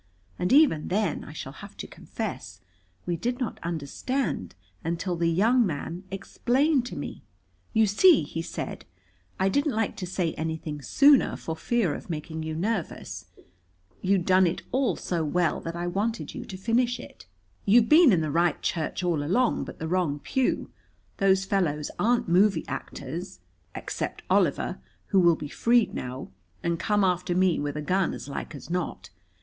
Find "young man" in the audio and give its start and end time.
5.29-6.05